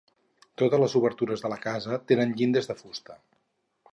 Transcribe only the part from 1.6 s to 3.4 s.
casa tenen llindes de fusta.